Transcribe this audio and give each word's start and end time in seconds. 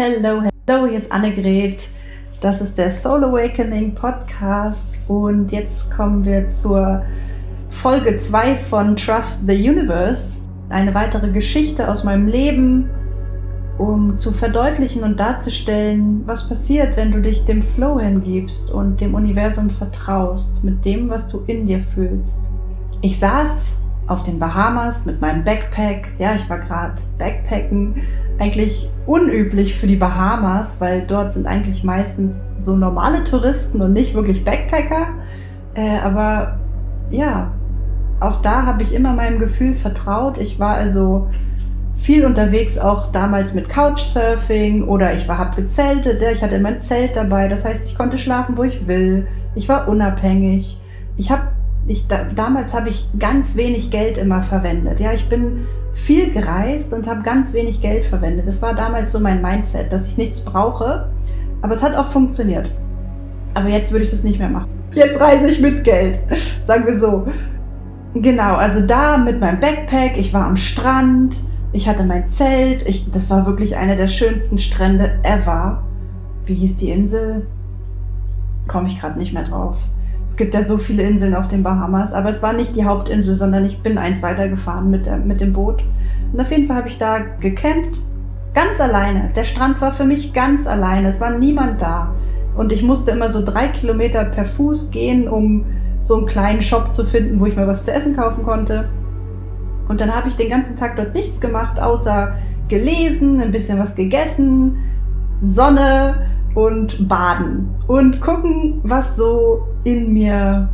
Hello, 0.00 0.44
hello, 0.68 0.86
hier 0.86 0.96
ist 0.96 1.10
Annegret. 1.10 1.88
Das 2.40 2.60
ist 2.60 2.78
der 2.78 2.88
Soul 2.88 3.24
Awakening 3.24 3.96
Podcast 3.96 4.96
und 5.08 5.50
jetzt 5.50 5.90
kommen 5.90 6.24
wir 6.24 6.48
zur 6.50 7.02
Folge 7.68 8.16
2 8.16 8.58
von 8.70 8.94
Trust 8.94 9.48
the 9.48 9.54
Universe. 9.54 10.48
Eine 10.68 10.94
weitere 10.94 11.32
Geschichte 11.32 11.88
aus 11.88 12.04
meinem 12.04 12.28
Leben, 12.28 12.88
um 13.76 14.16
zu 14.18 14.30
verdeutlichen 14.30 15.02
und 15.02 15.18
darzustellen, 15.18 16.22
was 16.26 16.48
passiert, 16.48 16.96
wenn 16.96 17.10
du 17.10 17.20
dich 17.20 17.44
dem 17.44 17.60
Flow 17.60 17.98
hingibst 17.98 18.70
und 18.70 19.00
dem 19.00 19.16
Universum 19.16 19.68
vertraust 19.68 20.62
mit 20.62 20.84
dem, 20.84 21.10
was 21.10 21.26
du 21.26 21.42
in 21.48 21.66
dir 21.66 21.80
fühlst. 21.80 22.48
Ich 23.00 23.18
saß 23.18 23.78
auf 24.08 24.22
den 24.22 24.38
Bahamas 24.38 25.04
mit 25.04 25.20
meinem 25.20 25.44
Backpack. 25.44 26.08
Ja, 26.18 26.34
ich 26.34 26.48
war 26.48 26.58
gerade 26.58 26.94
Backpacken. 27.18 28.02
Eigentlich 28.38 28.90
unüblich 29.06 29.76
für 29.76 29.86
die 29.86 29.96
Bahamas, 29.96 30.80
weil 30.80 31.02
dort 31.06 31.34
sind 31.34 31.46
eigentlich 31.46 31.84
meistens 31.84 32.46
so 32.56 32.74
normale 32.76 33.24
Touristen 33.24 33.82
und 33.82 33.92
nicht 33.92 34.14
wirklich 34.14 34.44
Backpacker. 34.44 35.08
Äh, 35.74 35.98
aber 36.02 36.58
ja, 37.10 37.52
auch 38.20 38.40
da 38.40 38.64
habe 38.64 38.82
ich 38.82 38.94
immer 38.94 39.12
meinem 39.12 39.38
Gefühl 39.38 39.74
vertraut. 39.74 40.38
Ich 40.38 40.58
war 40.58 40.74
also 40.74 41.28
viel 41.96 42.24
unterwegs, 42.24 42.78
auch 42.78 43.12
damals 43.12 43.52
mit 43.54 43.68
Couchsurfing 43.68 44.84
oder 44.84 45.14
ich 45.14 45.28
war 45.28 45.36
hab 45.36 45.54
gezeltet. 45.56 46.22
Ich 46.32 46.42
hatte 46.42 46.54
immer 46.54 46.70
ein 46.70 46.80
Zelt 46.82 47.14
dabei. 47.14 47.48
Das 47.48 47.64
heißt, 47.64 47.84
ich 47.90 47.98
konnte 47.98 48.18
schlafen, 48.18 48.56
wo 48.56 48.62
ich 48.62 48.86
will. 48.86 49.26
Ich 49.54 49.68
war 49.68 49.86
unabhängig. 49.88 50.80
Ich 51.16 51.30
habe 51.30 51.48
ich, 51.88 52.06
da, 52.06 52.24
damals 52.34 52.74
habe 52.74 52.90
ich 52.90 53.08
ganz 53.18 53.56
wenig 53.56 53.90
Geld 53.90 54.18
immer 54.18 54.42
verwendet. 54.42 55.00
Ja, 55.00 55.12
ich 55.12 55.28
bin 55.28 55.66
viel 55.94 56.30
gereist 56.30 56.92
und 56.92 57.06
habe 57.06 57.22
ganz 57.22 57.54
wenig 57.54 57.80
Geld 57.80 58.04
verwendet. 58.04 58.46
Das 58.46 58.60
war 58.60 58.74
damals 58.74 59.12
so 59.12 59.20
mein 59.20 59.40
Mindset, 59.40 59.90
dass 59.90 60.06
ich 60.06 60.18
nichts 60.18 60.40
brauche. 60.42 61.08
Aber 61.62 61.74
es 61.74 61.82
hat 61.82 61.96
auch 61.96 62.08
funktioniert. 62.08 62.70
Aber 63.54 63.68
jetzt 63.68 63.90
würde 63.90 64.04
ich 64.04 64.10
das 64.10 64.22
nicht 64.22 64.38
mehr 64.38 64.50
machen. 64.50 64.68
Jetzt 64.92 65.18
reise 65.18 65.48
ich 65.48 65.60
mit 65.60 65.82
Geld, 65.82 66.18
sagen 66.66 66.86
wir 66.86 66.96
so. 66.96 67.26
Genau, 68.14 68.54
also 68.54 68.80
da 68.80 69.16
mit 69.16 69.40
meinem 69.40 69.60
Backpack, 69.60 70.16
ich 70.16 70.32
war 70.32 70.46
am 70.46 70.56
Strand, 70.56 71.36
ich 71.72 71.88
hatte 71.88 72.04
mein 72.04 72.28
Zelt, 72.28 72.86
ich, 72.88 73.10
das 73.10 73.28
war 73.30 73.46
wirklich 73.46 73.76
einer 73.76 73.96
der 73.96 74.08
schönsten 74.08 74.58
Strände 74.58 75.18
ever. 75.22 75.82
Wie 76.46 76.54
hieß 76.54 76.76
die 76.76 76.90
Insel? 76.90 77.46
Komme 78.66 78.88
ich 78.88 79.00
gerade 79.00 79.18
nicht 79.18 79.32
mehr 79.32 79.44
drauf 79.44 79.76
gibt 80.38 80.54
ja 80.54 80.64
so 80.64 80.78
viele 80.78 81.02
Inseln 81.02 81.34
auf 81.34 81.48
den 81.48 81.62
Bahamas, 81.62 82.14
aber 82.14 82.30
es 82.30 82.42
war 82.42 82.54
nicht 82.54 82.74
die 82.74 82.84
Hauptinsel, 82.84 83.36
sondern 83.36 83.66
ich 83.66 83.82
bin 83.82 83.98
eins 83.98 84.22
weitergefahren 84.22 84.88
mit, 84.90 85.06
mit 85.26 85.42
dem 85.42 85.52
Boot. 85.52 85.82
Und 86.32 86.40
auf 86.40 86.50
jeden 86.50 86.66
Fall 86.66 86.76
habe 86.76 86.88
ich 86.88 86.96
da 86.96 87.18
gecampt, 87.40 88.00
ganz 88.54 88.80
alleine. 88.80 89.30
Der 89.36 89.44
Strand 89.44 89.80
war 89.82 89.92
für 89.92 90.04
mich 90.04 90.32
ganz 90.32 90.66
alleine, 90.66 91.08
es 91.08 91.20
war 91.20 91.36
niemand 91.36 91.82
da. 91.82 92.14
Und 92.56 92.72
ich 92.72 92.82
musste 92.82 93.10
immer 93.10 93.30
so 93.30 93.44
drei 93.44 93.68
Kilometer 93.68 94.24
per 94.24 94.44
Fuß 94.44 94.90
gehen, 94.90 95.28
um 95.28 95.66
so 96.02 96.16
einen 96.16 96.26
kleinen 96.26 96.62
Shop 96.62 96.94
zu 96.94 97.04
finden, 97.04 97.40
wo 97.40 97.46
ich 97.46 97.56
mir 97.56 97.66
was 97.66 97.84
zu 97.84 97.92
essen 97.92 98.16
kaufen 98.16 98.42
konnte. 98.42 98.88
Und 99.88 100.00
dann 100.00 100.14
habe 100.14 100.28
ich 100.28 100.36
den 100.36 100.50
ganzen 100.50 100.76
Tag 100.76 100.96
dort 100.96 101.14
nichts 101.14 101.40
gemacht, 101.40 101.80
außer 101.80 102.34
gelesen, 102.68 103.40
ein 103.40 103.50
bisschen 103.50 103.78
was 103.78 103.94
gegessen, 103.94 104.76
Sonne, 105.40 106.26
und 106.54 107.08
baden 107.08 107.68
und 107.86 108.20
gucken, 108.20 108.80
was 108.82 109.16
so 109.16 109.66
in 109.92 110.12
mir, 110.12 110.68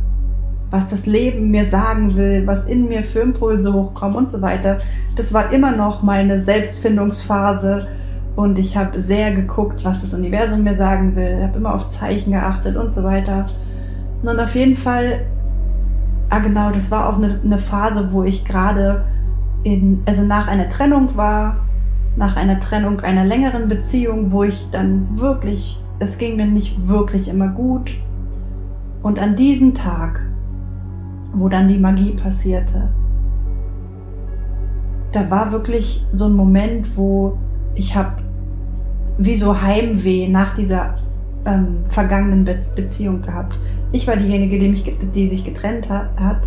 was 0.71 0.89
das 0.89 1.05
Leben 1.05 1.51
mir 1.51 1.65
sagen 1.65 2.15
will, 2.15 2.45
was 2.45 2.67
in 2.67 2.87
mir 2.87 3.03
für 3.03 3.19
Impulse 3.19 3.73
hochkommen 3.73 4.15
und 4.17 4.31
so 4.31 4.41
weiter. 4.41 4.79
Das 5.15 5.33
war 5.33 5.51
immer 5.51 5.71
noch 5.71 6.03
meine 6.03 6.41
Selbstfindungsphase 6.41 7.87
und 8.35 8.59
ich 8.59 8.75
habe 8.75 8.99
sehr 8.99 9.33
geguckt, 9.33 9.83
was 9.83 10.01
das 10.01 10.13
Universum 10.13 10.63
mir 10.63 10.75
sagen 10.75 11.15
will, 11.15 11.41
habe 11.43 11.57
immer 11.57 11.73
auf 11.73 11.89
Zeichen 11.89 12.31
geachtet 12.31 12.75
und 12.75 12.93
so 12.93 13.03
weiter. 13.03 13.47
Und 14.21 14.39
auf 14.39 14.55
jeden 14.55 14.75
Fall, 14.75 15.21
ah 16.29 16.39
genau, 16.39 16.71
das 16.71 16.91
war 16.91 17.09
auch 17.09 17.17
eine, 17.17 17.39
eine 17.43 17.57
Phase, 17.57 18.09
wo 18.11 18.23
ich 18.23 18.43
gerade 18.43 19.05
in, 19.63 20.01
also 20.05 20.23
nach 20.23 20.47
einer 20.47 20.69
Trennung 20.69 21.15
war 21.15 21.57
nach 22.15 22.35
einer 22.35 22.59
Trennung, 22.59 23.01
einer 23.01 23.25
längeren 23.25 23.67
Beziehung, 23.67 24.31
wo 24.31 24.43
ich 24.43 24.69
dann 24.71 25.19
wirklich, 25.19 25.79
es 25.99 26.17
ging 26.17 26.37
mir 26.37 26.45
nicht 26.45 26.87
wirklich 26.87 27.27
immer 27.27 27.49
gut. 27.49 27.91
Und 29.05 29.19
an 29.19 29.35
diesem 29.35 29.75
Tag, 29.75 30.19
wo 31.31 31.47
dann 31.47 31.67
die 31.67 31.77
Magie 31.77 32.13
passierte, 32.13 32.89
da 35.11 35.29
war 35.29 35.51
wirklich 35.51 36.03
so 36.11 36.25
ein 36.25 36.33
Moment, 36.33 36.97
wo 36.97 37.37
ich 37.75 37.95
habe 37.95 38.15
wie 39.19 39.35
so 39.35 39.61
Heimweh 39.61 40.27
nach 40.27 40.55
dieser 40.55 40.95
ähm, 41.45 41.83
vergangenen 41.87 42.45
Be 42.45 42.59
Beziehung 42.75 43.21
gehabt. 43.21 43.59
Ich 43.91 44.07
war 44.07 44.15
diejenige, 44.15 44.57
die, 44.57 44.69
mich, 44.69 44.91
die 45.13 45.29
sich 45.29 45.45
getrennt 45.45 45.87
hat. 45.87 46.39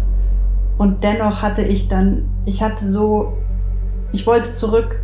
Und 0.78 1.04
dennoch 1.04 1.42
hatte 1.42 1.62
ich 1.62 1.86
dann, 1.86 2.24
ich 2.44 2.60
hatte 2.60 2.90
so, 2.90 3.34
ich 4.10 4.26
wollte 4.26 4.54
zurück 4.54 5.00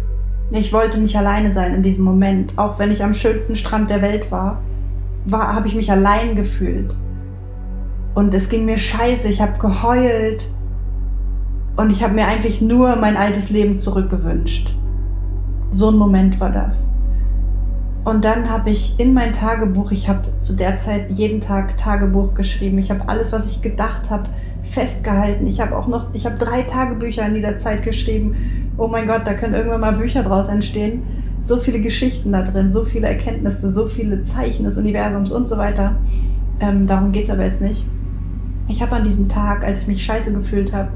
ich 0.50 0.72
wollte 0.72 0.98
nicht 0.98 1.16
alleine 1.16 1.52
sein 1.52 1.72
in 1.72 1.84
diesem 1.84 2.04
Moment. 2.04 2.58
Auch 2.58 2.80
wenn 2.80 2.90
ich 2.90 3.04
am 3.04 3.14
schönsten 3.14 3.54
Strand 3.54 3.90
der 3.90 4.02
Welt 4.02 4.32
war, 4.32 4.60
war 5.24 5.54
habe 5.54 5.68
ich 5.68 5.76
mich 5.76 5.92
allein 5.92 6.34
gefühlt. 6.34 6.92
Und 8.14 8.32
es 8.32 8.48
ging 8.48 8.64
mir 8.64 8.78
scheiße, 8.78 9.28
ich 9.28 9.40
habe 9.40 9.58
geheult. 9.58 10.46
Und 11.76 11.90
ich 11.90 12.02
habe 12.02 12.14
mir 12.14 12.26
eigentlich 12.26 12.60
nur 12.60 12.94
mein 12.96 13.16
altes 13.16 13.50
Leben 13.50 13.78
zurückgewünscht. 13.78 14.72
So 15.72 15.90
ein 15.90 15.96
Moment 15.96 16.38
war 16.38 16.50
das. 16.50 16.90
Und 18.04 18.24
dann 18.24 18.50
habe 18.50 18.70
ich 18.70 19.00
in 19.00 19.14
mein 19.14 19.32
Tagebuch, 19.32 19.90
ich 19.90 20.08
habe 20.08 20.28
zu 20.38 20.54
der 20.54 20.76
Zeit 20.76 21.10
jeden 21.10 21.40
Tag 21.40 21.76
Tagebuch 21.76 22.34
geschrieben. 22.34 22.78
Ich 22.78 22.90
habe 22.90 23.08
alles, 23.08 23.32
was 23.32 23.50
ich 23.50 23.62
gedacht 23.62 24.10
habe, 24.10 24.28
festgehalten. 24.62 25.46
Ich 25.46 25.60
habe 25.60 25.76
auch 25.76 25.88
noch, 25.88 26.12
ich 26.12 26.26
habe 26.26 26.36
drei 26.36 26.62
Tagebücher 26.62 27.26
in 27.26 27.34
dieser 27.34 27.56
Zeit 27.56 27.82
geschrieben. 27.82 28.70
Oh 28.76 28.88
mein 28.88 29.06
Gott, 29.06 29.22
da 29.24 29.34
können 29.34 29.54
irgendwann 29.54 29.80
mal 29.80 29.94
Bücher 29.94 30.22
draus 30.22 30.48
entstehen. 30.48 31.02
So 31.42 31.58
viele 31.58 31.80
Geschichten 31.80 32.32
da 32.32 32.42
drin, 32.42 32.70
so 32.70 32.84
viele 32.84 33.08
Erkenntnisse, 33.08 33.72
so 33.72 33.86
viele 33.86 34.22
Zeichen 34.24 34.64
des 34.64 34.76
Universums 34.76 35.32
und 35.32 35.48
so 35.48 35.56
weiter. 35.56 35.96
Ähm, 36.60 36.86
darum 36.86 37.10
geht 37.10 37.24
es 37.24 37.30
aber 37.30 37.44
jetzt 37.44 37.60
nicht. 37.60 37.84
Ich 38.68 38.82
habe 38.82 38.96
an 38.96 39.04
diesem 39.04 39.28
Tag, 39.28 39.64
als 39.64 39.82
ich 39.82 39.88
mich 39.88 40.04
scheiße 40.04 40.32
gefühlt 40.32 40.72
habe, 40.72 40.88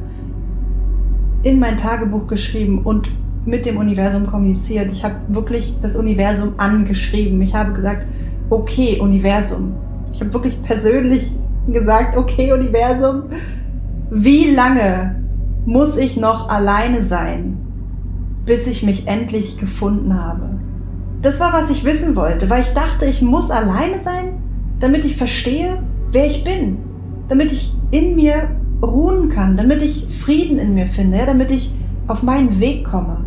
in 1.43 1.59
mein 1.59 1.77
Tagebuch 1.77 2.27
geschrieben 2.27 2.81
und 2.83 3.11
mit 3.45 3.67
dem 3.67 3.77
Universum 3.77 4.27
kommuniziert. 4.27 4.91
Ich 4.93 5.05
habe 5.05 5.17
wirklich 5.29 5.75
das 5.81 5.97
Universum 5.97 6.55
angeschrieben. 6.59 7.41
Ich 7.43 7.55
habe 7.55 7.73
gesagt, 7.73 8.07
okay, 8.51 8.99
Universum. 9.01 9.75
Ich 10.13 10.21
habe 10.21 10.33
wirklich 10.33 10.63
persönlich 10.63 11.33
gesagt, 11.69 12.17
okay, 12.17 12.53
Universum, 12.53 13.25
wie 14.11 14.51
lange 14.55 15.23
muss 15.67 15.97
ich 15.97 16.17
noch 16.17 16.49
alleine 16.49 17.03
sein, 17.03 17.59
bis 18.47 18.67
ich 18.67 18.83
mich 18.83 19.07
endlich 19.07 19.59
gefunden 19.59 20.15
habe? 20.15 20.59
Das 21.21 21.41
war, 21.41 21.53
was 21.53 21.71
ich 21.71 21.85
wissen 21.85 22.17
wollte, 22.17 22.49
weil 22.49 22.63
ich 22.63 22.73
dachte, 22.73 23.05
ich 23.05 23.23
muss 23.23 23.51
alleine 23.51 24.01
sein, 24.01 24.41
damit 24.81 25.05
ich 25.05 25.17
verstehe, 25.17 25.83
wer 26.13 26.27
ich 26.27 26.45
bin, 26.45 26.79
damit 27.29 27.53
ich 27.53 27.75
in 27.91 28.17
mir 28.17 28.49
ruhen 28.83 29.29
kann, 29.29 29.57
damit 29.57 29.83
ich 29.83 30.07
Frieden 30.09 30.59
in 30.59 30.75
mir 30.75 30.87
finde, 30.87 31.25
damit 31.27 31.51
ich 31.51 31.75
auf 32.07 32.23
meinen 32.23 32.61
Weg 32.61 32.85
komme. 32.85 33.19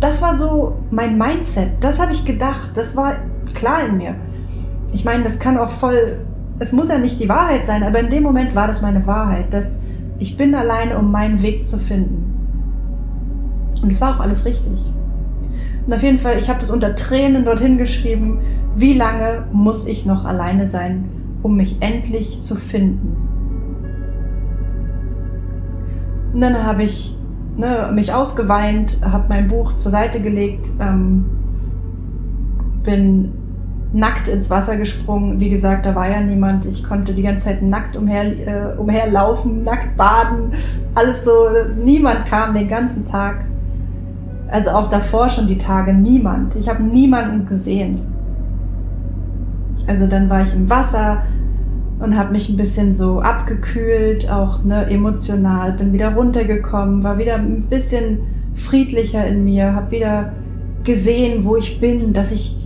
Das 0.00 0.22
war 0.22 0.36
so 0.36 0.76
mein 0.90 1.18
Mindset, 1.18 1.72
das 1.80 2.00
habe 2.00 2.12
ich 2.12 2.24
gedacht, 2.24 2.70
das 2.74 2.96
war 2.96 3.16
klar 3.54 3.86
in 3.88 3.96
mir. 3.96 4.14
Ich 4.92 5.04
meine, 5.04 5.24
das 5.24 5.38
kann 5.38 5.58
auch 5.58 5.70
voll, 5.70 6.20
es 6.58 6.72
muss 6.72 6.88
ja 6.88 6.98
nicht 6.98 7.20
die 7.20 7.28
Wahrheit 7.28 7.66
sein, 7.66 7.82
aber 7.82 8.00
in 8.00 8.10
dem 8.10 8.22
Moment 8.22 8.54
war 8.54 8.66
das 8.66 8.80
meine 8.80 9.06
Wahrheit, 9.06 9.52
dass 9.52 9.80
ich 10.18 10.36
bin 10.36 10.54
alleine, 10.54 10.98
um 10.98 11.10
meinen 11.10 11.42
Weg 11.42 11.66
zu 11.66 11.78
finden. 11.78 12.34
Und 13.82 13.92
es 13.92 14.00
war 14.00 14.16
auch 14.16 14.20
alles 14.20 14.44
richtig. 14.44 14.78
Und 15.86 15.92
auf 15.92 16.02
jeden 16.02 16.18
Fall, 16.18 16.38
ich 16.38 16.48
habe 16.48 16.60
das 16.60 16.70
unter 16.70 16.94
Tränen 16.96 17.44
dorthin 17.44 17.78
geschrieben, 17.78 18.40
wie 18.76 18.94
lange 18.94 19.44
muss 19.52 19.86
ich 19.86 20.06
noch 20.06 20.24
alleine 20.24 20.68
sein, 20.68 21.04
um 21.42 21.56
mich 21.56 21.76
endlich 21.80 22.42
zu 22.42 22.56
finden. 22.56 23.27
Und 26.38 26.42
dann 26.42 26.64
habe 26.64 26.84
ich 26.84 27.16
ne, 27.56 27.90
mich 27.92 28.12
ausgeweint, 28.12 28.98
habe 29.04 29.24
mein 29.28 29.48
Buch 29.48 29.74
zur 29.74 29.90
Seite 29.90 30.20
gelegt, 30.20 30.68
ähm, 30.78 31.24
bin 32.84 33.32
nackt 33.92 34.28
ins 34.28 34.48
Wasser 34.48 34.76
gesprungen. 34.76 35.40
Wie 35.40 35.50
gesagt, 35.50 35.84
da 35.84 35.96
war 35.96 36.08
ja 36.08 36.20
niemand. 36.20 36.64
Ich 36.64 36.84
konnte 36.84 37.12
die 37.12 37.22
ganze 37.22 37.46
Zeit 37.46 37.62
nackt 37.62 37.96
umher, 37.96 38.22
äh, 38.22 38.78
umherlaufen, 38.78 39.64
nackt 39.64 39.96
baden, 39.96 40.52
alles 40.94 41.24
so. 41.24 41.48
Niemand 41.82 42.26
kam 42.26 42.54
den 42.54 42.68
ganzen 42.68 43.04
Tag. 43.04 43.44
Also 44.48 44.70
auch 44.70 44.88
davor 44.88 45.28
schon 45.30 45.48
die 45.48 45.58
Tage 45.58 45.92
niemand. 45.92 46.54
Ich 46.54 46.68
habe 46.68 46.84
niemanden 46.84 47.46
gesehen. 47.46 48.02
Also 49.88 50.06
dann 50.06 50.30
war 50.30 50.42
ich 50.42 50.54
im 50.54 50.70
Wasser 50.70 51.24
und 51.98 52.16
habe 52.16 52.32
mich 52.32 52.48
ein 52.48 52.56
bisschen 52.56 52.92
so 52.92 53.20
abgekühlt, 53.20 54.30
auch 54.30 54.62
ne, 54.62 54.86
emotional, 54.88 55.72
bin 55.72 55.92
wieder 55.92 56.14
runtergekommen, 56.14 57.02
war 57.02 57.18
wieder 57.18 57.34
ein 57.34 57.62
bisschen 57.62 58.20
friedlicher 58.54 59.26
in 59.26 59.44
mir, 59.44 59.74
habe 59.74 59.90
wieder 59.90 60.32
gesehen, 60.84 61.44
wo 61.44 61.56
ich 61.56 61.80
bin, 61.80 62.12
dass 62.12 62.30
ich 62.30 62.56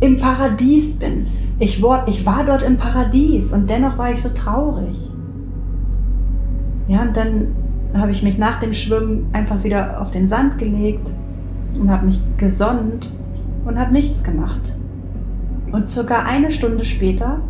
im 0.00 0.18
Paradies 0.18 0.98
bin. 0.98 1.26
Ich 1.58 1.82
war, 1.82 2.06
ich 2.06 2.26
war 2.26 2.44
dort 2.44 2.62
im 2.62 2.76
Paradies 2.76 3.52
und 3.52 3.68
dennoch 3.68 3.98
war 3.98 4.12
ich 4.12 4.22
so 4.22 4.28
traurig. 4.28 5.10
Ja, 6.86 7.02
und 7.02 7.16
dann 7.16 7.48
habe 7.94 8.12
ich 8.12 8.22
mich 8.22 8.38
nach 8.38 8.60
dem 8.60 8.72
Schwimmen 8.72 9.26
einfach 9.32 9.64
wieder 9.64 10.00
auf 10.00 10.10
den 10.10 10.28
Sand 10.28 10.58
gelegt 10.58 11.08
und 11.80 11.90
habe 11.90 12.06
mich 12.06 12.20
gesonnt 12.36 13.10
und 13.64 13.78
habe 13.78 13.92
nichts 13.92 14.22
gemacht. 14.22 14.60
Und 15.72 15.90
circa 15.90 16.22
eine 16.22 16.50
Stunde 16.50 16.84
später, 16.84 17.40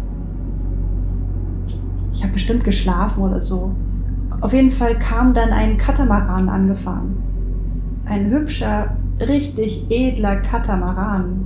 ich 2.17 2.23
habe 2.23 2.33
bestimmt 2.33 2.65
geschlafen 2.65 3.23
oder 3.23 3.43
so, 3.43 3.75
auf 4.41 4.55
jeden 4.55 4.71
Fall 4.71 4.99
kam 4.99 5.35
dann 5.35 5.51
ein 5.51 5.77
Katamaran 5.77 6.49
angefahren. 6.49 7.17
Ein 8.07 8.31
hübscher, 8.31 8.97
richtig 9.21 9.85
edler 9.91 10.37
Katamaran. 10.37 11.45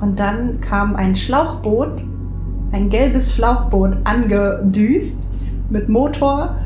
Und 0.00 0.18
dann 0.18 0.60
kam 0.60 0.96
ein 0.96 1.14
Schlauchboot, 1.14 2.02
ein 2.72 2.90
gelbes 2.90 3.34
Schlauchboot 3.34 3.98
angedüst 4.02 5.28
mit 5.68 5.88
Motor 5.88 6.56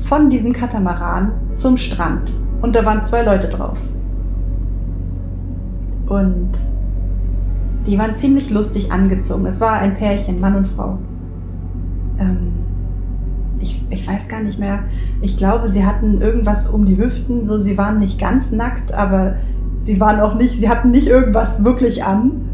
von 0.00 0.28
diesem 0.28 0.52
Katamaran 0.52 1.30
zum 1.54 1.76
Strand. 1.76 2.32
Und 2.62 2.74
da 2.74 2.84
waren 2.84 3.04
zwei 3.04 3.22
Leute 3.22 3.48
drauf. 3.48 3.78
Und 6.08 6.50
die 7.86 7.96
waren 7.96 8.16
ziemlich 8.16 8.50
lustig 8.50 8.90
angezogen. 8.90 9.46
Es 9.46 9.60
war 9.60 9.74
ein 9.74 9.94
Pärchen, 9.94 10.40
Mann 10.40 10.56
und 10.56 10.66
Frau. 10.66 10.98
Ich, 14.02 14.08
ich 14.08 14.14
weiß 14.14 14.28
gar 14.28 14.42
nicht 14.42 14.58
mehr. 14.58 14.80
Ich 15.20 15.36
glaube, 15.36 15.68
sie 15.68 15.86
hatten 15.86 16.20
irgendwas 16.20 16.68
um 16.68 16.84
die 16.86 16.96
Hüften. 16.96 17.46
So, 17.46 17.58
sie 17.58 17.78
waren 17.78 17.98
nicht 17.98 18.20
ganz 18.20 18.52
nackt, 18.52 18.92
aber 18.92 19.36
sie 19.82 20.00
waren 20.00 20.20
auch 20.20 20.34
nicht, 20.34 20.58
sie 20.58 20.68
hatten 20.68 20.90
nicht 20.90 21.06
irgendwas 21.06 21.64
wirklich 21.64 22.04
an. 22.04 22.48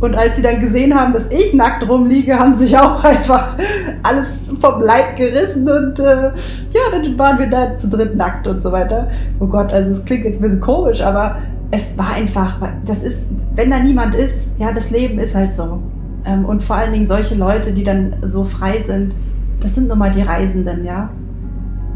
Und 0.00 0.14
als 0.14 0.36
sie 0.36 0.42
dann 0.42 0.60
gesehen 0.60 0.94
haben, 0.94 1.12
dass 1.12 1.30
ich 1.30 1.54
nackt 1.54 1.88
rumliege, 1.88 2.38
haben 2.38 2.52
sie 2.52 2.66
sich 2.66 2.78
auch 2.78 3.02
einfach 3.04 3.56
alles 4.02 4.52
vom 4.60 4.80
Leib 4.80 5.16
gerissen 5.16 5.68
und 5.68 5.98
äh, 5.98 6.28
ja, 6.72 6.82
dann 6.92 7.18
waren 7.18 7.38
wir 7.38 7.48
da 7.48 7.76
zu 7.76 7.90
dritt 7.90 8.14
nackt 8.14 8.46
und 8.46 8.62
so 8.62 8.70
weiter. 8.70 9.08
Oh 9.40 9.46
Gott, 9.46 9.72
also 9.72 9.90
es 9.90 10.04
klingt 10.04 10.24
jetzt 10.24 10.38
ein 10.38 10.42
bisschen 10.42 10.60
komisch, 10.60 11.00
aber 11.00 11.38
es 11.72 11.98
war 11.98 12.14
einfach, 12.14 12.58
das 12.86 13.02
ist, 13.02 13.34
wenn 13.56 13.70
da 13.70 13.80
niemand 13.80 14.14
ist, 14.14 14.52
ja, 14.58 14.72
das 14.72 14.90
Leben 14.90 15.18
ist 15.18 15.34
halt 15.34 15.54
so. 15.56 15.82
Ähm, 16.24 16.44
und 16.44 16.62
vor 16.62 16.76
allen 16.76 16.92
Dingen 16.92 17.06
solche 17.06 17.34
Leute, 17.34 17.72
die 17.72 17.82
dann 17.82 18.14
so 18.22 18.44
frei 18.44 18.80
sind, 18.86 19.14
das 19.60 19.74
sind 19.74 19.88
nun 19.88 19.98
mal 19.98 20.10
die 20.10 20.22
Reisenden, 20.22 20.84
ja. 20.84 21.10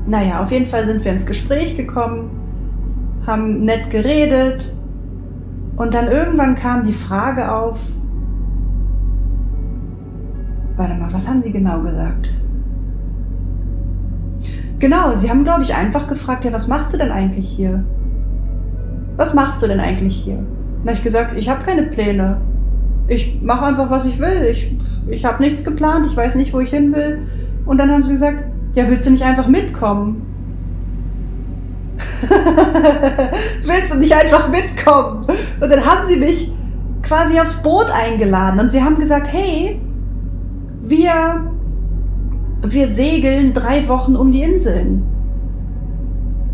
Naja, 0.07 0.43
auf 0.43 0.51
jeden 0.51 0.67
Fall 0.67 0.87
sind 0.87 1.05
wir 1.05 1.13
ins 1.13 1.27
Gespräch 1.27 1.77
gekommen, 1.77 2.31
haben 3.27 3.65
nett 3.65 3.91
geredet 3.91 4.73
und 5.77 5.95
dann 5.95 6.09
irgendwann 6.09 6.57
kam 6.57 6.85
die 6.87 6.93
Frage 6.93 7.53
auf, 7.53 7.79
warte 10.77 10.95
mal, 10.95 11.13
was 11.13 11.29
haben 11.29 11.43
Sie 11.43 11.53
genau 11.53 11.83
gesagt? 11.83 12.31
Genau, 14.81 15.15
Sie 15.15 15.31
haben, 15.31 15.45
glaube 15.45 15.63
ich, 15.63 15.75
einfach 15.75 16.09
gefragt, 16.09 16.45
ja, 16.45 16.53
was 16.53 16.67
machst 16.67 16.93
du 16.93 16.99
denn 16.99 17.13
eigentlich 17.13 17.49
hier? 17.49 17.85
was 19.17 19.35
machst 19.35 19.63
du 19.63 19.67
denn 19.67 19.81
eigentlich 19.81 20.17
hier? 20.17 20.37
Dann 20.37 20.89
habe 20.89 20.93
ich 20.97 21.03
gesagt, 21.03 21.37
ich 21.37 21.49
habe 21.49 21.65
keine 21.65 21.85
Pläne. 21.85 22.39
Ich 23.09 23.41
mache 23.43 23.67
einfach, 23.67 23.91
was 23.91 24.07
ich 24.07 24.19
will. 24.19 24.47
Ich, 24.51 24.77
ich 25.09 25.25
habe 25.25 25.43
nichts 25.43 25.65
geplant, 25.65 26.07
ich 26.09 26.17
weiß 26.17 26.35
nicht, 26.35 26.53
wo 26.53 26.61
ich 26.61 26.71
hin 26.71 26.93
will. 26.93 27.27
Und 27.65 27.79
dann 27.79 27.91
haben 27.91 28.03
sie 28.03 28.15
gesagt, 28.15 28.39
ja, 28.75 28.89
willst 28.89 29.07
du 29.07 29.13
nicht 29.13 29.25
einfach 29.25 29.49
mitkommen? 29.49 30.27
willst 33.65 33.93
du 33.93 33.99
nicht 33.99 34.15
einfach 34.15 34.49
mitkommen? 34.49 35.27
Und 35.61 35.71
dann 35.71 35.85
haben 35.85 36.09
sie 36.09 36.17
mich 36.17 36.53
quasi 37.03 37.39
aufs 37.39 37.63
Boot 37.63 37.91
eingeladen 37.91 38.61
und 38.61 38.73
sie 38.73 38.83
haben 38.83 38.99
gesagt, 38.99 39.27
hey, 39.31 39.81
wir, 40.83 41.53
wir 42.63 42.89
segeln 42.89 43.53
drei 43.53 43.87
Wochen 43.89 44.17
um 44.17 44.33
die 44.33 44.43
Inseln. 44.43 45.03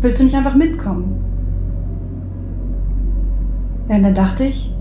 Willst 0.01 0.19
du 0.19 0.25
nicht 0.25 0.35
einfach 0.35 0.55
mitkommen? 0.55 1.15
Ja, 3.87 3.95
und 3.95 4.03
dann 4.03 4.15
dachte 4.15 4.43
ich, 4.43 4.75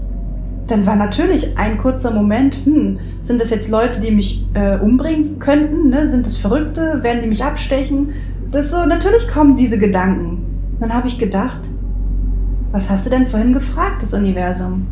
dann 0.68 0.86
war 0.86 0.96
natürlich 0.96 1.56
ein 1.58 1.78
kurzer 1.78 2.12
Moment, 2.12 2.58
hm, 2.64 2.98
sind 3.22 3.40
das 3.40 3.50
jetzt 3.50 3.70
Leute, 3.70 4.00
die 4.00 4.10
mich 4.10 4.46
äh, 4.54 4.78
umbringen 4.78 5.38
könnten? 5.38 5.88
Ne? 5.88 6.08
Sind 6.08 6.26
das 6.26 6.36
Verrückte? 6.36 7.02
Werden 7.02 7.22
die 7.22 7.28
mich 7.28 7.42
abstechen? 7.42 8.12
Das 8.50 8.70
so, 8.70 8.84
natürlich 8.84 9.26
kommen 9.28 9.56
diese 9.56 9.78
Gedanken. 9.78 10.44
Dann 10.78 10.94
habe 10.94 11.08
ich 11.08 11.18
gedacht, 11.18 11.60
was 12.70 12.90
hast 12.90 13.06
du 13.06 13.10
denn 13.10 13.26
vorhin 13.26 13.54
gefragt, 13.54 14.02
das 14.02 14.12
Universum? 14.12 14.86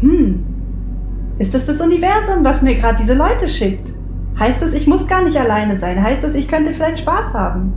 Hm, 0.00 0.44
ist 1.38 1.54
das 1.54 1.66
das 1.66 1.80
Universum, 1.80 2.42
was 2.42 2.62
mir 2.62 2.74
gerade 2.74 2.98
diese 3.00 3.14
Leute 3.14 3.48
schickt? 3.48 3.88
Heißt 4.38 4.60
das, 4.60 4.74
ich 4.74 4.86
muss 4.86 5.06
gar 5.06 5.24
nicht 5.24 5.38
alleine 5.38 5.78
sein? 5.78 6.02
Heißt 6.02 6.24
das, 6.24 6.34
ich 6.34 6.48
könnte 6.48 6.74
vielleicht 6.74 6.98
Spaß 7.00 7.34
haben? 7.34 7.72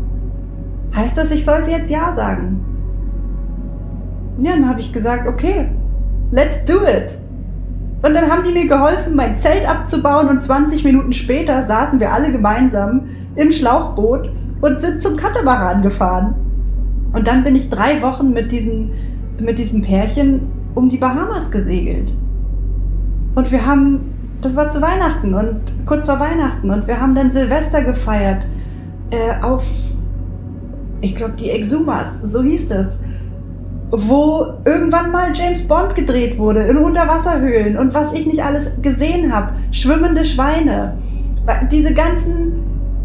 Heißt 0.95 1.17
das, 1.17 1.31
ich 1.31 1.45
sollte 1.45 1.69
jetzt 1.69 1.91
Ja 1.91 2.13
sagen? 2.13 2.63
Ja, 4.41 4.53
dann 4.53 4.67
habe 4.67 4.79
ich 4.79 4.91
gesagt, 4.91 5.27
okay, 5.27 5.69
let's 6.31 6.63
do 6.65 6.81
it. 6.83 7.24
Und 8.05 8.13
dann 8.13 8.29
haben 8.29 8.43
die 8.43 8.51
mir 8.51 8.67
geholfen, 8.67 9.15
mein 9.15 9.39
Zelt 9.39 9.67
abzubauen 9.67 10.27
und 10.27 10.43
20 10.43 10.83
Minuten 10.83 11.11
später 11.11 11.63
saßen 11.63 11.99
wir 11.99 12.13
alle 12.13 12.31
gemeinsam 12.31 13.07
im 13.35 13.51
Schlauchboot 13.51 14.29
und 14.61 14.79
sind 14.79 15.01
zum 15.01 15.17
Katamaran 15.17 15.81
gefahren. 15.81 16.35
Und 17.13 17.25
dann 17.25 17.43
bin 17.43 17.55
ich 17.55 17.71
drei 17.71 18.03
Wochen 18.03 18.31
mit, 18.31 18.51
diesen, 18.51 18.91
mit 19.39 19.57
diesem 19.57 19.81
Pärchen 19.81 20.41
um 20.75 20.87
die 20.87 20.97
Bahamas 20.97 21.49
gesegelt. 21.49 22.13
Und 23.33 23.51
wir 23.51 23.65
haben, 23.65 24.13
das 24.39 24.55
war 24.55 24.69
zu 24.69 24.83
Weihnachten 24.83 25.33
und 25.33 25.61
kurz 25.87 26.05
vor 26.05 26.19
Weihnachten 26.19 26.69
und 26.69 26.85
wir 26.85 27.01
haben 27.01 27.15
dann 27.15 27.31
Silvester 27.31 27.81
gefeiert 27.83 28.45
äh, 29.09 29.41
auf, 29.41 29.65
ich 31.01 31.15
glaube, 31.15 31.33
die 31.39 31.49
Exumas, 31.49 32.21
so 32.21 32.43
hieß 32.43 32.67
das 32.67 32.99
wo 33.97 34.45
irgendwann 34.65 35.11
mal 35.11 35.31
James 35.33 35.67
Bond 35.67 35.95
gedreht 35.95 36.37
wurde, 36.37 36.61
in 36.61 36.77
Unterwasserhöhlen 36.77 37.77
und 37.77 37.93
was 37.93 38.13
ich 38.13 38.25
nicht 38.25 38.43
alles 38.43 38.71
gesehen 38.81 39.33
habe. 39.33 39.53
Schwimmende 39.71 40.25
Schweine. 40.25 40.97
Diese 41.71 41.93
ganzen, 41.93 42.53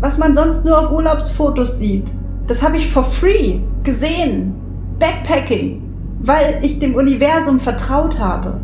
was 0.00 0.18
man 0.18 0.34
sonst 0.34 0.64
nur 0.64 0.78
auf 0.78 0.90
Urlaubsfotos 0.90 1.78
sieht. 1.78 2.06
Das 2.46 2.62
habe 2.62 2.78
ich 2.78 2.90
for 2.90 3.04
free 3.04 3.58
gesehen. 3.84 4.54
Backpacking. 4.98 5.82
Weil 6.22 6.58
ich 6.62 6.78
dem 6.78 6.94
Universum 6.94 7.60
vertraut 7.60 8.18
habe. 8.18 8.60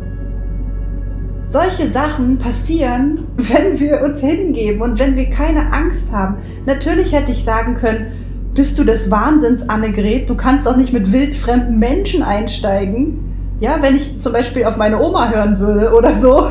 Solche 1.47 1.87
Sachen 1.87 2.37
passieren, 2.37 3.27
wenn 3.37 3.79
wir 3.79 4.01
uns 4.01 4.19
hingeben 4.19 4.81
und 4.81 4.99
wenn 4.99 5.15
wir 5.15 5.29
keine 5.29 5.71
Angst 5.71 6.11
haben. 6.11 6.37
Natürlich 6.65 7.13
hätte 7.13 7.31
ich 7.31 7.43
sagen 7.43 7.75
können, 7.75 8.26
bist 8.57 8.79
du 8.79 8.83
des 8.83 9.11
Wahnsinns, 9.11 9.69
Annegret? 9.69 10.27
Du 10.27 10.35
kannst 10.35 10.65
doch 10.65 10.75
nicht 10.75 10.91
mit 10.91 11.11
wildfremden 11.11 11.77
Menschen 11.77 12.23
einsteigen. 12.23 13.19
Ja, 13.59 13.77
wenn 13.81 13.95
ich 13.95 14.19
zum 14.19 14.33
Beispiel 14.33 14.65
auf 14.65 14.77
meine 14.77 14.99
Oma 14.99 15.29
hören 15.29 15.59
würde 15.59 15.93
oder 15.93 16.15
so, 16.15 16.47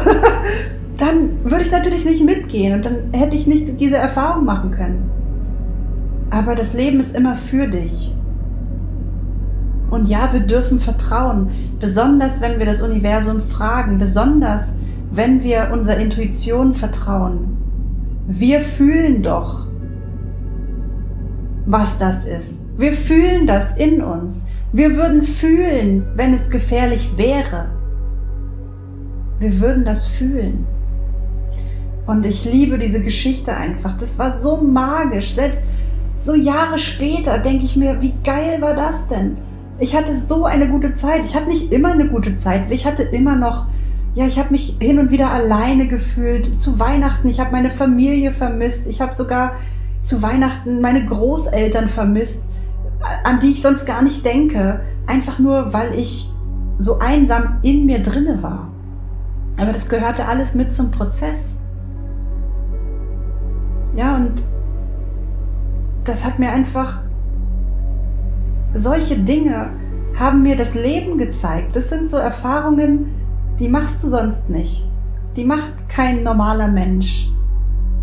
dann 0.99 1.31
würde 1.43 1.65
ich 1.65 1.73
natürlich 1.73 2.05
nicht 2.05 2.25
mitgehen 2.25 2.75
und 2.75 2.85
dann 2.85 2.97
hätte 3.13 3.35
ich 3.35 3.49
nicht 3.49 3.81
diese 3.81 3.97
Erfahrung 3.97 4.45
machen 4.45 4.71
können. 4.71 5.11
Aber 6.31 6.55
das 6.55 6.75
Leben 6.75 7.01
ist 7.01 7.17
immer 7.17 7.35
für 7.35 7.67
dich. 7.67 8.15
Und 9.91 10.07
ja, 10.07 10.33
wir 10.33 10.41
dürfen 10.41 10.79
vertrauen, 10.79 11.51
besonders 11.81 12.41
wenn 12.41 12.61
wir 12.61 12.67
das 12.67 12.83
Universum 12.83 13.43
fragen, 13.43 13.99
besonders 13.99 14.77
wenn 15.11 15.43
wir 15.43 15.71
unserer 15.73 15.97
Intuition 15.97 16.73
vertrauen. 16.73 17.57
Wir 18.29 18.61
fühlen 18.61 19.25
doch, 19.25 19.66
was 21.67 21.99
das 21.99 22.25
ist. 22.25 22.59
Wir 22.79 22.93
fühlen 22.93 23.47
das 23.47 23.77
in 23.77 24.03
uns. 24.03 24.47
Wir 24.73 24.97
würden 24.97 25.23
fühlen, 25.23 26.07
wenn 26.15 26.33
es 26.33 26.51
gefährlich 26.51 27.11
wäre. 27.17 27.67
Wir 29.39 29.61
würden 29.61 29.85
das 29.85 30.07
fühlen. 30.07 30.67
Und 32.07 32.25
ich 32.25 32.45
liebe 32.45 32.79
diese 32.79 33.03
Geschichte 33.03 33.57
einfach. 33.57 33.97
Das 33.99 34.19
war 34.19 34.33
so 34.33 34.59
magisch. 34.59 35.35
Selbst 35.35 35.65
so 36.21 36.35
Jahre 36.35 36.79
später 36.79 37.39
denke 37.39 37.65
ich 37.65 37.77
mir, 37.77 38.01
wie 38.01 38.15
geil 38.25 38.61
war 38.61 38.75
das 38.75 39.09
denn? 39.09 39.37
Ich 39.79 39.95
hatte 39.95 40.17
so 40.17 40.45
eine 40.45 40.69
gute 40.69 40.95
Zeit. 40.95 41.25
Ich 41.25 41.35
hatte 41.35 41.49
nicht 41.49 41.73
immer 41.73 41.93
eine 41.93 42.09
gute 42.09 42.39
Zeit. 42.39 42.71
Ich 42.71 42.87
hatte 42.87 43.03
immer 43.03 43.37
noch, 43.37 43.67
ja, 44.15 44.27
ich 44.27 44.39
habe 44.39 44.53
mich 44.53 44.77
hin 44.81 44.99
und 44.99 45.11
wieder 45.11 45.31
alleine 45.31 45.89
gefühlt. 45.89 46.61
Zu 46.61 46.79
Weihnachten, 46.79 47.29
ich 47.29 47.41
habe 47.41 47.53
meine 47.53 47.71
Familie 47.71 48.33
vermisst. 48.33 48.87
Ich 48.87 49.01
habe 49.01 49.15
sogar 49.15 49.57
zu 50.07 50.23
Weihnachten 50.23 50.81
meine 50.81 51.05
Großeltern 51.05 51.89
vermisst, 51.89 52.51
an 53.25 53.41
die 53.41 53.53
ich 53.53 53.63
sonst 53.63 53.87
gar 53.87 54.03
nicht 54.03 54.25
denke, 54.25 54.81
einfach 55.07 55.39
nur 55.39 55.73
weil 55.73 55.95
ich 55.95 56.31
so 56.79 56.99
einsam 56.99 57.59
in 57.63 57.87
mir 57.87 58.03
drinne 58.03 58.43
war. 58.43 58.69
Aber 59.57 59.73
das 59.73 59.89
gehörte 59.89 60.27
alles 60.27 60.55
mit 60.55 60.75
zum 60.75 60.91
Prozess. 60.91 61.61
Ja, 63.95 64.17
und 64.17 64.43
das 66.05 66.25
hat 66.25 66.39
mir 66.39 66.51
einfach, 66.51 67.01
solche 68.75 69.17
Dinge 69.17 69.71
haben 70.19 70.43
mir 70.43 70.57
das 70.57 70.75
Leben 70.75 71.19
gezeigt. 71.19 71.75
Das 71.75 71.89
sind 71.89 72.09
so 72.11 72.17
Erfahrungen, 72.17 73.15
die 73.59 73.69
machst 73.69 74.03
du 74.03 74.09
sonst 74.09 74.51
nicht. 74.51 74.87
Die 75.35 75.45
macht 75.45 75.89
kein 75.89 76.23
normaler 76.23 76.69
Mensch. 76.69 77.31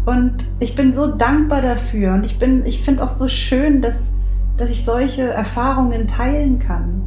Und 0.06 0.34
ich 0.60 0.76
bin 0.76 0.94
so 0.94 1.16
dankbar 1.16 1.62
dafür 1.62 2.14
und 2.14 2.26
ich 2.26 2.42
ich 2.42 2.84
finde 2.84 3.04
auch 3.04 3.10
so 3.10 3.28
schön, 3.28 3.82
dass, 3.82 4.14
dass 4.58 4.70
ich 4.70 4.84
solche 4.84 5.24
Erfahrungen 5.24 6.08
teilen 6.08 6.60
kann. 6.60 7.04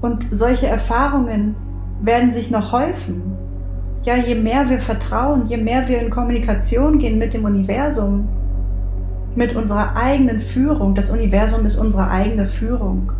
Und 0.00 0.26
solche 0.30 0.66
Erfahrungen 0.66 1.54
werden 2.00 2.32
sich 2.32 2.50
noch 2.50 2.72
häufen. 2.72 3.22
Ja, 4.04 4.16
je 4.16 4.36
mehr 4.36 4.70
wir 4.70 4.80
vertrauen, 4.80 5.46
je 5.46 5.56
mehr 5.56 5.88
wir 5.88 6.00
in 6.00 6.10
Kommunikation 6.10 6.98
gehen 6.98 7.18
mit 7.18 7.34
dem 7.34 7.44
Universum, 7.44 8.28
mit 9.34 9.54
unserer 9.54 9.96
eigenen 9.96 10.38
Führung. 10.40 10.94
Das 10.94 11.10
Universum 11.10 11.66
ist 11.66 11.78
unsere 11.78 12.08
eigene 12.08 12.46
Führung. 12.46 13.12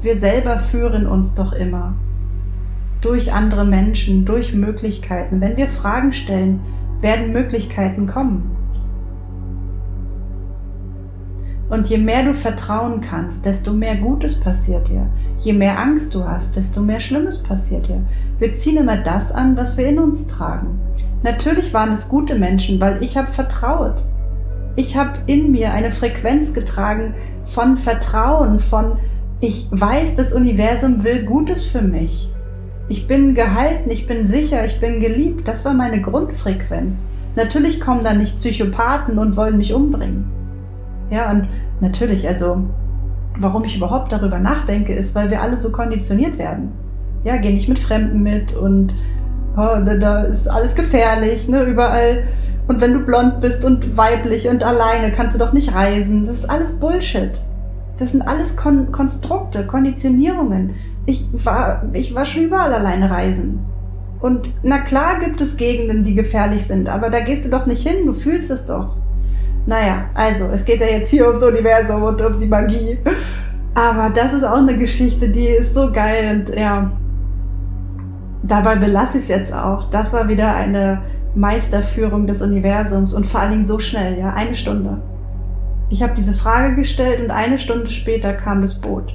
Wir 0.00 0.16
selber 0.16 0.58
führen 0.58 1.06
uns 1.06 1.34
doch 1.34 1.52
immer. 1.52 1.94
Durch 3.02 3.32
andere 3.32 3.64
Menschen, 3.64 4.24
durch 4.24 4.54
Möglichkeiten. 4.54 5.40
Wenn 5.40 5.56
wir 5.56 5.68
Fragen 5.68 6.12
stellen, 6.12 6.60
werden 7.00 7.32
Möglichkeiten 7.32 8.06
kommen. 8.06 8.56
Und 11.68 11.88
je 11.88 11.98
mehr 11.98 12.24
du 12.24 12.34
vertrauen 12.34 13.00
kannst, 13.00 13.44
desto 13.44 13.72
mehr 13.72 13.96
Gutes 13.96 14.38
passiert 14.38 14.88
dir. 14.88 15.06
Je 15.38 15.52
mehr 15.52 15.78
Angst 15.78 16.14
du 16.14 16.24
hast, 16.24 16.54
desto 16.54 16.80
mehr 16.80 17.00
Schlimmes 17.00 17.42
passiert 17.42 17.88
dir. 17.88 18.00
Wir 18.38 18.54
ziehen 18.54 18.76
immer 18.76 18.96
das 18.96 19.32
an, 19.32 19.56
was 19.56 19.76
wir 19.76 19.88
in 19.88 19.98
uns 19.98 20.26
tragen. 20.28 20.78
Natürlich 21.22 21.74
waren 21.74 21.92
es 21.92 22.08
gute 22.08 22.36
Menschen, 22.38 22.80
weil 22.80 23.02
ich 23.02 23.16
habe 23.16 23.32
vertraut. 23.32 24.02
Ich 24.76 24.96
habe 24.96 25.18
in 25.26 25.50
mir 25.50 25.72
eine 25.72 25.90
Frequenz 25.90 26.54
getragen 26.54 27.14
von 27.44 27.76
Vertrauen, 27.76 28.60
von 28.60 28.98
ich 29.40 29.68
weiß, 29.70 30.14
das 30.16 30.32
Universum 30.32 31.02
will 31.04 31.24
Gutes 31.24 31.64
für 31.64 31.82
mich. 31.82 32.30
Ich 32.88 33.08
bin 33.08 33.34
gehalten, 33.34 33.90
ich 33.90 34.06
bin 34.06 34.26
sicher, 34.26 34.64
ich 34.64 34.78
bin 34.78 35.00
geliebt. 35.00 35.48
Das 35.48 35.64
war 35.64 35.74
meine 35.74 36.00
Grundfrequenz. 36.00 37.08
Natürlich 37.34 37.80
kommen 37.80 38.04
da 38.04 38.14
nicht 38.14 38.38
Psychopathen 38.38 39.18
und 39.18 39.36
wollen 39.36 39.58
mich 39.58 39.74
umbringen. 39.74 40.30
Ja, 41.10 41.30
und 41.30 41.48
natürlich, 41.80 42.26
also, 42.28 42.64
warum 43.38 43.64
ich 43.64 43.76
überhaupt 43.76 44.12
darüber 44.12 44.38
nachdenke, 44.38 44.94
ist, 44.94 45.14
weil 45.14 45.30
wir 45.30 45.42
alle 45.42 45.58
so 45.58 45.72
konditioniert 45.72 46.38
werden. 46.38 46.72
Ja, 47.24 47.36
geh 47.36 47.52
nicht 47.52 47.68
mit 47.68 47.78
Fremden 47.78 48.22
mit 48.22 48.54
und 48.54 48.94
oh, 49.56 49.78
da 49.84 50.22
ist 50.22 50.46
alles 50.48 50.74
gefährlich, 50.74 51.48
ne, 51.48 51.64
überall. 51.64 52.24
Und 52.68 52.80
wenn 52.80 52.94
du 52.94 53.00
blond 53.00 53.40
bist 53.40 53.64
und 53.64 53.96
weiblich 53.96 54.48
und 54.48 54.62
alleine, 54.62 55.12
kannst 55.12 55.34
du 55.34 55.44
doch 55.44 55.52
nicht 55.52 55.74
reisen. 55.74 56.26
Das 56.26 56.36
ist 56.36 56.50
alles 56.50 56.72
Bullshit. 56.78 57.32
Das 57.98 58.12
sind 58.12 58.22
alles 58.22 58.56
Kon 58.56 58.92
Konstrukte, 58.92 59.66
Konditionierungen. 59.66 60.74
Ich 61.06 61.24
war, 61.44 61.84
ich 61.92 62.14
war 62.14 62.26
schon 62.26 62.44
überall 62.44 62.74
alleine 62.74 63.10
reisen. 63.10 63.60
Und 64.20 64.52
na 64.62 64.78
klar 64.78 65.20
gibt 65.20 65.40
es 65.40 65.56
Gegenden, 65.56 66.04
die 66.04 66.14
gefährlich 66.14 66.66
sind, 66.66 66.88
aber 66.88 67.10
da 67.10 67.20
gehst 67.20 67.44
du 67.44 67.50
doch 67.50 67.66
nicht 67.66 67.86
hin, 67.86 68.06
du 68.06 68.12
fühlst 68.12 68.50
es 68.50 68.66
doch. 68.66 68.96
Naja, 69.66 70.04
also, 70.14 70.46
es 70.46 70.64
geht 70.64 70.80
ja 70.80 70.86
jetzt 70.86 71.10
hier 71.10 71.26
ums 71.26 71.42
Universum 71.42 72.02
und 72.02 72.20
um 72.20 72.38
die 72.38 72.46
Magie. 72.46 72.98
Aber 73.74 74.10
das 74.14 74.32
ist 74.32 74.44
auch 74.44 74.56
eine 74.56 74.78
Geschichte, 74.78 75.28
die 75.28 75.48
ist 75.48 75.74
so 75.74 75.92
geil 75.92 76.46
und 76.46 76.56
ja, 76.56 76.90
dabei 78.42 78.76
belasse 78.76 79.18
ich 79.18 79.24
es 79.24 79.28
jetzt 79.28 79.52
auch. 79.52 79.90
Das 79.90 80.14
war 80.14 80.28
wieder 80.28 80.54
eine 80.54 81.02
Meisterführung 81.34 82.26
des 82.26 82.40
Universums 82.40 83.12
und 83.12 83.26
vor 83.26 83.40
allen 83.40 83.50
Dingen 83.50 83.66
so 83.66 83.78
schnell, 83.78 84.18
ja, 84.18 84.32
eine 84.32 84.54
Stunde. 84.54 85.02
Ich 85.90 86.02
habe 86.02 86.14
diese 86.16 86.32
Frage 86.32 86.74
gestellt 86.74 87.20
und 87.20 87.30
eine 87.30 87.58
Stunde 87.58 87.90
später 87.90 88.32
kam 88.32 88.62
das 88.62 88.80
Boot. 88.80 89.12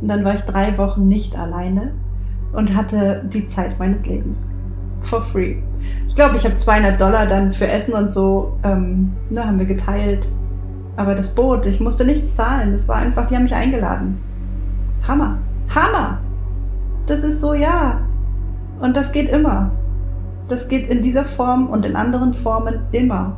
Und 0.00 0.08
dann 0.08 0.24
war 0.24 0.34
ich 0.34 0.40
drei 0.42 0.76
Wochen 0.78 1.08
nicht 1.08 1.36
alleine 1.36 1.92
und 2.52 2.74
hatte 2.74 3.24
die 3.32 3.46
Zeit 3.46 3.78
meines 3.78 4.06
Lebens 4.06 4.50
for 5.02 5.22
free. 5.22 5.56
Ich 6.06 6.14
glaube, 6.14 6.36
ich 6.36 6.44
habe 6.44 6.56
200 6.56 7.00
Dollar 7.00 7.26
dann 7.26 7.52
für 7.52 7.68
Essen 7.68 7.94
und 7.94 8.12
so, 8.12 8.58
ähm, 8.62 9.12
ne, 9.30 9.46
haben 9.46 9.58
wir 9.58 9.66
geteilt. 9.66 10.26
Aber 10.96 11.14
das 11.14 11.34
Boot, 11.34 11.64
ich 11.66 11.80
musste 11.80 12.04
nichts 12.04 12.36
zahlen. 12.36 12.72
Das 12.72 12.88
war 12.88 12.96
einfach, 12.96 13.26
die 13.26 13.34
haben 13.34 13.44
mich 13.44 13.54
eingeladen. 13.54 14.18
Hammer. 15.06 15.38
Hammer! 15.74 16.18
Das 17.06 17.22
ist 17.22 17.40
so, 17.40 17.54
ja. 17.54 18.00
Und 18.80 18.96
das 18.96 19.12
geht 19.12 19.30
immer. 19.30 19.70
Das 20.48 20.68
geht 20.68 20.90
in 20.90 21.02
dieser 21.02 21.24
Form 21.24 21.68
und 21.68 21.84
in 21.84 21.96
anderen 21.96 22.34
Formen 22.34 22.80
immer. 22.92 23.36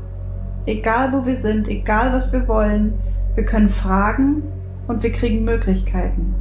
Egal 0.67 1.13
wo 1.13 1.27
wir 1.27 1.37
sind, 1.37 1.69
egal 1.69 2.13
was 2.13 2.33
wir 2.33 2.49
wollen, 2.49 2.95
wir 3.35 3.45
können 3.45 3.69
fragen 3.69 4.43
und 4.89 5.03
wir 5.03 5.13
kriegen 5.13 5.45
Möglichkeiten. 5.45 6.35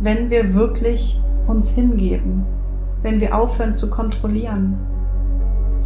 Wenn 0.00 0.30
wir 0.30 0.54
wirklich 0.54 1.20
uns 1.46 1.74
hingeben 1.74 2.44
wenn 3.02 3.20
wir 3.20 3.36
aufhören 3.36 3.74
zu 3.74 3.90
kontrollieren, 3.90 4.76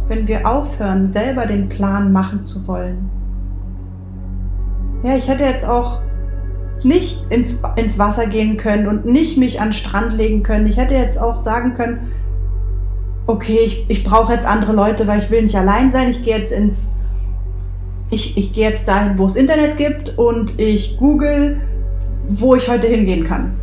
wenn 0.07 0.27
wir 0.27 0.47
aufhören, 0.47 1.09
selber 1.09 1.45
den 1.45 1.69
Plan 1.69 2.11
machen 2.11 2.43
zu 2.43 2.67
wollen. 2.67 3.09
Ja, 5.03 5.15
ich 5.15 5.27
hätte 5.27 5.43
jetzt 5.43 5.65
auch 5.65 6.01
nicht 6.83 7.25
ins, 7.29 7.59
ins 7.75 7.99
Wasser 7.99 8.27
gehen 8.27 8.57
können 8.57 8.87
und 8.87 9.05
nicht 9.05 9.37
mich 9.37 9.61
an 9.61 9.69
den 9.69 9.73
Strand 9.73 10.13
legen 10.13 10.43
können. 10.43 10.67
Ich 10.67 10.77
hätte 10.77 10.95
jetzt 10.95 11.19
auch 11.19 11.39
sagen 11.39 11.73
können, 11.73 12.11
okay, 13.27 13.59
ich, 13.65 13.85
ich 13.89 14.03
brauche 14.03 14.33
jetzt 14.33 14.45
andere 14.45 14.73
Leute, 14.73 15.07
weil 15.07 15.19
ich 15.19 15.29
will 15.29 15.43
nicht 15.43 15.57
allein 15.57 15.91
sein. 15.91 16.09
Ich 16.09 16.23
gehe 16.23 16.37
jetzt 16.37 16.51
ins, 16.51 16.93
ich, 18.09 18.37
ich 18.37 18.53
gehe 18.53 18.69
jetzt 18.69 18.87
dahin, 18.87 19.17
wo 19.17 19.25
es 19.25 19.35
Internet 19.35 19.77
gibt 19.77 20.17
und 20.17 20.59
ich 20.59 20.97
google, 20.97 21.61
wo 22.27 22.55
ich 22.55 22.67
heute 22.67 22.87
hingehen 22.87 23.23
kann. 23.23 23.53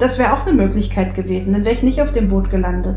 Das 0.00 0.18
wäre 0.18 0.32
auch 0.32 0.46
eine 0.46 0.54
Möglichkeit 0.54 1.14
gewesen, 1.14 1.52
dann 1.52 1.64
wäre 1.64 1.74
ich 1.74 1.82
nicht 1.82 2.00
auf 2.00 2.10
dem 2.10 2.28
Boot 2.28 2.50
gelandet. 2.50 2.96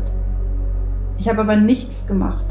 Ich 1.18 1.28
habe 1.28 1.42
aber 1.42 1.54
nichts 1.54 2.06
gemacht. 2.06 2.46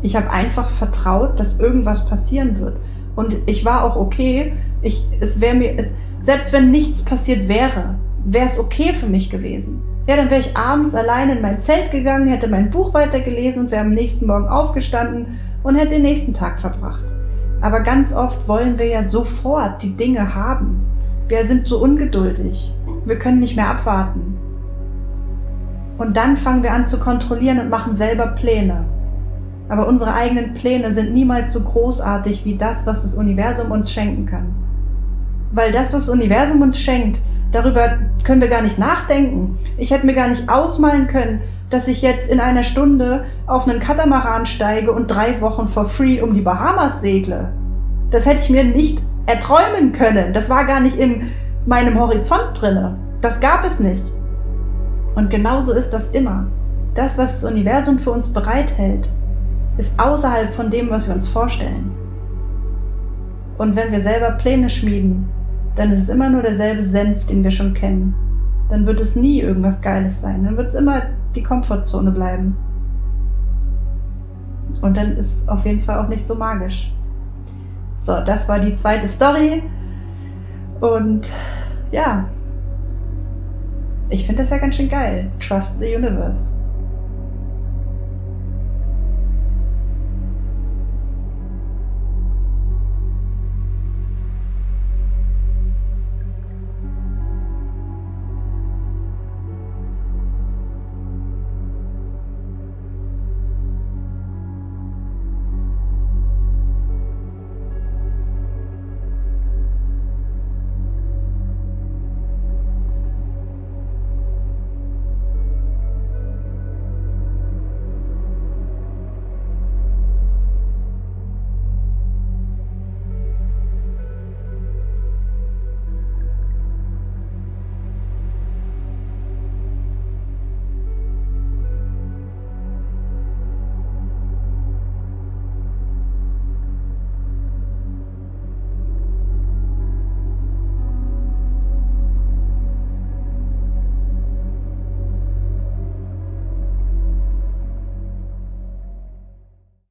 Ich 0.00 0.16
habe 0.16 0.30
einfach 0.30 0.70
vertraut, 0.70 1.38
dass 1.38 1.60
irgendwas 1.60 2.08
passieren 2.08 2.58
wird. 2.58 2.76
Und 3.16 3.36
ich 3.44 3.66
war 3.66 3.84
auch 3.84 3.96
okay. 3.96 4.54
Ich, 4.80 5.06
es 5.20 5.42
wäre 5.42 5.54
mir, 5.54 5.78
es, 5.78 5.94
selbst 6.20 6.54
wenn 6.54 6.70
nichts 6.70 7.04
passiert 7.04 7.48
wäre, 7.48 7.96
wäre 8.24 8.46
es 8.46 8.58
okay 8.58 8.94
für 8.94 9.06
mich 9.06 9.28
gewesen. 9.28 9.82
Ja, 10.06 10.16
dann 10.16 10.30
wäre 10.30 10.40
ich 10.40 10.56
abends 10.56 10.94
allein 10.94 11.28
in 11.28 11.42
mein 11.42 11.60
Zelt 11.60 11.90
gegangen, 11.90 12.28
hätte 12.28 12.48
mein 12.48 12.70
Buch 12.70 12.94
weitergelesen 12.94 13.64
und 13.64 13.70
wäre 13.70 13.82
am 13.82 13.90
nächsten 13.90 14.26
Morgen 14.26 14.48
aufgestanden 14.48 15.38
und 15.62 15.74
hätte 15.74 15.90
den 15.90 16.02
nächsten 16.02 16.32
Tag 16.32 16.60
verbracht. 16.60 17.04
Aber 17.60 17.80
ganz 17.80 18.14
oft 18.14 18.48
wollen 18.48 18.78
wir 18.78 18.86
ja 18.86 19.02
sofort 19.02 19.82
die 19.82 19.94
Dinge 19.94 20.34
haben. 20.34 20.80
Wir 21.28 21.44
sind 21.44 21.68
so 21.68 21.82
ungeduldig. 21.82 22.72
Wir 23.04 23.18
können 23.18 23.40
nicht 23.40 23.56
mehr 23.56 23.68
abwarten. 23.68 24.36
Und 25.98 26.16
dann 26.16 26.36
fangen 26.36 26.62
wir 26.62 26.72
an 26.72 26.86
zu 26.86 26.98
kontrollieren 26.98 27.60
und 27.60 27.68
machen 27.68 27.96
selber 27.96 28.28
Pläne. 28.28 28.84
Aber 29.68 29.86
unsere 29.86 30.14
eigenen 30.14 30.54
Pläne 30.54 30.92
sind 30.92 31.14
niemals 31.14 31.52
so 31.52 31.60
großartig 31.60 32.44
wie 32.44 32.56
das, 32.56 32.86
was 32.86 33.02
das 33.02 33.14
Universum 33.14 33.70
uns 33.70 33.92
schenken 33.92 34.26
kann. 34.26 34.54
Weil 35.52 35.72
das, 35.72 35.92
was 35.92 36.06
das 36.06 36.14
Universum 36.14 36.62
uns 36.62 36.78
schenkt, 36.80 37.20
darüber 37.52 37.98
können 38.24 38.40
wir 38.40 38.48
gar 38.48 38.62
nicht 38.62 38.78
nachdenken. 38.78 39.58
Ich 39.78 39.90
hätte 39.90 40.06
mir 40.06 40.14
gar 40.14 40.28
nicht 40.28 40.48
ausmalen 40.48 41.06
können, 41.06 41.42
dass 41.70 41.86
ich 41.86 42.02
jetzt 42.02 42.30
in 42.30 42.40
einer 42.40 42.64
Stunde 42.64 43.26
auf 43.46 43.68
einen 43.68 43.78
Katamaran 43.78 44.46
steige 44.46 44.92
und 44.92 45.06
drei 45.06 45.40
Wochen 45.40 45.68
for 45.68 45.88
free 45.88 46.20
um 46.20 46.34
die 46.34 46.40
Bahamas 46.40 47.00
segle. 47.00 47.52
Das 48.10 48.26
hätte 48.26 48.40
ich 48.40 48.50
mir 48.50 48.64
nicht 48.64 49.00
erträumen 49.26 49.92
können. 49.92 50.32
Das 50.32 50.50
war 50.50 50.64
gar 50.64 50.80
nicht 50.80 50.98
in 50.98 51.30
meinem 51.66 51.98
Horizont 51.98 52.50
drinne. 52.54 52.96
Das 53.20 53.40
gab 53.40 53.64
es 53.64 53.80
nicht. 53.80 54.04
Und 55.14 55.30
genauso 55.30 55.72
ist 55.72 55.90
das 55.90 56.10
immer. 56.12 56.46
Das, 56.94 57.18
was 57.18 57.40
das 57.40 57.50
Universum 57.50 57.98
für 57.98 58.10
uns 58.10 58.32
bereithält, 58.32 59.08
ist 59.76 59.98
außerhalb 59.98 60.52
von 60.54 60.70
dem, 60.70 60.90
was 60.90 61.06
wir 61.06 61.14
uns 61.14 61.28
vorstellen. 61.28 61.90
Und 63.58 63.76
wenn 63.76 63.92
wir 63.92 64.00
selber 64.00 64.32
Pläne 64.32 64.70
schmieden, 64.70 65.28
dann 65.76 65.92
ist 65.92 66.02
es 66.02 66.08
immer 66.08 66.30
nur 66.30 66.42
derselbe 66.42 66.82
Senf, 66.82 67.26
den 67.26 67.44
wir 67.44 67.50
schon 67.50 67.74
kennen. 67.74 68.14
Dann 68.70 68.86
wird 68.86 69.00
es 69.00 69.16
nie 69.16 69.40
irgendwas 69.40 69.80
Geiles 69.80 70.20
sein. 70.20 70.44
Dann 70.44 70.56
wird 70.56 70.68
es 70.68 70.74
immer 70.74 71.02
die 71.34 71.42
Komfortzone 71.42 72.10
bleiben. 72.10 72.56
Und 74.80 74.96
dann 74.96 75.16
ist 75.16 75.42
es 75.42 75.48
auf 75.48 75.64
jeden 75.66 75.82
Fall 75.82 75.98
auch 75.98 76.08
nicht 76.08 76.26
so 76.26 76.34
magisch. 76.36 76.92
So, 77.98 78.20
das 78.20 78.48
war 78.48 78.58
die 78.60 78.74
zweite 78.74 79.08
Story. 79.08 79.62
Und 80.80 81.26
ja, 81.92 82.28
ich 84.08 84.26
finde 84.26 84.42
das 84.42 84.50
ja 84.50 84.58
ganz 84.58 84.76
schön 84.76 84.88
geil. 84.88 85.30
Trust 85.38 85.78
the 85.78 85.94
Universe. 85.94 86.54